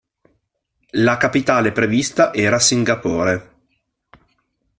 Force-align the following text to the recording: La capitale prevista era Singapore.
La 0.97 1.17
capitale 1.17 1.71
prevista 1.71 2.33
era 2.33 2.57
Singapore. 2.57 3.55